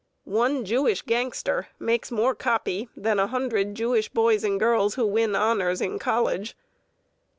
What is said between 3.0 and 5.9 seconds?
a hundred Jewish boys and girls who win honors